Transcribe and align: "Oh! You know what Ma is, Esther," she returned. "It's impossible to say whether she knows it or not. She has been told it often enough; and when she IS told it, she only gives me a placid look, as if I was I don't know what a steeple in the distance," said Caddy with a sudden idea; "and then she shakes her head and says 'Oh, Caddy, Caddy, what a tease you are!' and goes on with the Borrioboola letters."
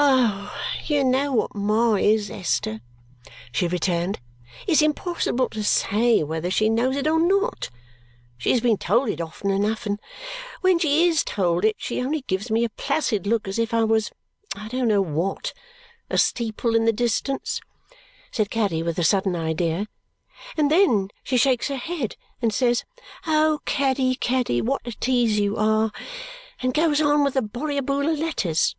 "Oh! 0.00 0.54
You 0.86 1.02
know 1.04 1.32
what 1.32 1.54
Ma 1.54 1.94
is, 1.94 2.30
Esther," 2.30 2.80
she 3.52 3.66
returned. 3.66 4.20
"It's 4.66 4.80
impossible 4.82 5.48
to 5.50 5.62
say 5.64 6.22
whether 6.22 6.50
she 6.50 6.68
knows 6.70 6.96
it 6.96 7.06
or 7.06 7.18
not. 7.18 7.68
She 8.38 8.50
has 8.52 8.60
been 8.60 8.76
told 8.78 9.08
it 9.08 9.20
often 9.20 9.50
enough; 9.50 9.86
and 9.86 9.98
when 10.62 10.78
she 10.78 11.06
IS 11.08 11.24
told 11.24 11.64
it, 11.64 11.74
she 11.78 12.00
only 12.02 12.20
gives 12.22 12.50
me 12.50 12.64
a 12.64 12.70
placid 12.70 13.26
look, 13.26 13.48
as 13.48 13.58
if 13.58 13.74
I 13.74 13.82
was 13.84 14.10
I 14.54 14.68
don't 14.68 14.88
know 14.88 15.02
what 15.02 15.52
a 16.08 16.16
steeple 16.18 16.74
in 16.76 16.84
the 16.84 16.92
distance," 16.92 17.60
said 18.30 18.50
Caddy 18.50 18.82
with 18.82 18.98
a 18.98 19.04
sudden 19.04 19.34
idea; 19.36 19.88
"and 20.56 20.70
then 20.70 21.08
she 21.22 21.36
shakes 21.36 21.68
her 21.68 21.76
head 21.76 22.16
and 22.40 22.52
says 22.52 22.84
'Oh, 23.26 23.60
Caddy, 23.66 24.14
Caddy, 24.14 24.60
what 24.62 24.86
a 24.86 24.92
tease 24.92 25.38
you 25.40 25.56
are!' 25.56 25.92
and 26.60 26.72
goes 26.72 27.00
on 27.00 27.24
with 27.24 27.34
the 27.34 27.42
Borrioboola 27.42 28.16
letters." 28.18 28.74